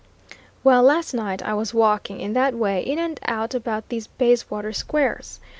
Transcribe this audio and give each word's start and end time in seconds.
Well, 0.63 0.81
last 0.81 1.13
night 1.13 1.43
I 1.43 1.53
was 1.53 1.75
walking, 1.75 2.19
in 2.21 2.33
that 2.33 2.55
way, 2.55 2.81
in 2.81 2.97
and 2.97 3.19
out 3.27 3.53
about 3.53 3.89
these 3.89 4.07
Bayswater 4.07 4.73
squares. 4.73 5.39